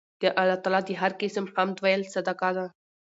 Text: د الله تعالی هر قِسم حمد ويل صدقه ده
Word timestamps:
د 0.21 0.23
الله 0.41 0.57
تعالی 0.63 0.93
هر 1.01 1.11
قِسم 1.21 1.45
حمد 1.53 1.77
ويل 1.83 2.01
صدقه 2.13 2.49
ده 2.57 2.65